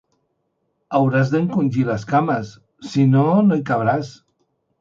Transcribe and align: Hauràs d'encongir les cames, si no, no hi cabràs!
Hauràs 0.99 1.33
d'encongir 1.33 1.85
les 1.91 2.07
cames, 2.13 2.57
si 2.95 3.07
no, 3.15 3.27
no 3.51 3.59
hi 3.61 3.65
cabràs! 3.73 4.11